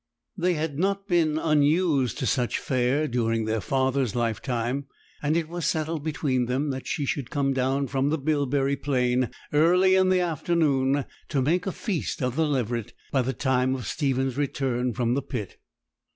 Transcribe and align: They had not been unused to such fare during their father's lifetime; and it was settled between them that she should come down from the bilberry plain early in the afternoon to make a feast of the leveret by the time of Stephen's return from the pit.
They 0.35 0.55
had 0.55 0.79
not 0.79 1.07
been 1.07 1.37
unused 1.37 2.17
to 2.17 2.25
such 2.25 2.57
fare 2.57 3.07
during 3.07 3.45
their 3.45 3.61
father's 3.61 4.15
lifetime; 4.15 4.87
and 5.21 5.37
it 5.37 5.47
was 5.47 5.63
settled 5.67 6.03
between 6.03 6.47
them 6.47 6.71
that 6.71 6.87
she 6.87 7.05
should 7.05 7.29
come 7.29 7.53
down 7.53 7.85
from 7.85 8.09
the 8.09 8.17
bilberry 8.17 8.75
plain 8.75 9.29
early 9.53 9.93
in 9.93 10.09
the 10.09 10.19
afternoon 10.21 11.05
to 11.29 11.41
make 11.43 11.67
a 11.67 11.71
feast 11.71 12.23
of 12.23 12.35
the 12.35 12.47
leveret 12.47 12.93
by 13.11 13.21
the 13.21 13.31
time 13.33 13.75
of 13.75 13.85
Stephen's 13.85 14.37
return 14.37 14.91
from 14.95 15.13
the 15.13 15.21
pit. 15.21 15.59